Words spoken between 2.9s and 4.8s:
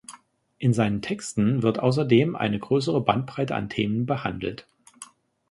Bandbreite an Themen behandelt.